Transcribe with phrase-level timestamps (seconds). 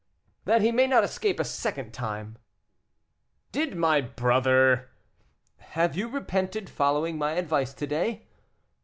[0.45, 2.39] "That he may not escape a second time."
[3.51, 4.89] "Did my brother"
[5.77, 8.25] "Have you repented following my advice to day?"